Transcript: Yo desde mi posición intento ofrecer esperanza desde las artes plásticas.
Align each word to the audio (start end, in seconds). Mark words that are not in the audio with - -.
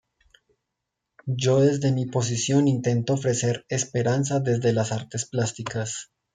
Yo 1.27 1.59
desde 1.61 1.91
mi 1.91 2.07
posición 2.07 2.67
intento 2.67 3.13
ofrecer 3.13 3.65
esperanza 3.69 4.39
desde 4.39 4.73
las 4.73 4.91
artes 4.91 5.25
plásticas. 5.29 6.09